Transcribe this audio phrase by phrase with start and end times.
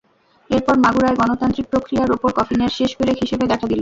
[0.49, 3.69] এরপর মাগুরায় গণতান্ত্রিক প্রক্রিয়ার ওপর কফিনের শেষ পেরেক হিসেবে দেখা দিল।